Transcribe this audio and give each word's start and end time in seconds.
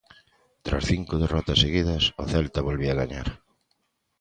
Tras 0.65 0.83
cinco 0.91 1.13
derrotas 1.23 1.61
seguidas 1.63 2.03
o 2.21 2.23
Celta 2.33 2.65
volvía 2.69 2.99
gañar. 3.01 3.27